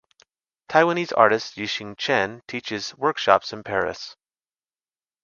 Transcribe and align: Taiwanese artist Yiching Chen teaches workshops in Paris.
Taiwanese 0.67 1.15
artist 1.15 1.57
Yiching 1.57 1.95
Chen 1.95 2.41
teaches 2.47 2.95
workshops 2.97 3.53
in 3.53 3.61
Paris. 3.61 4.15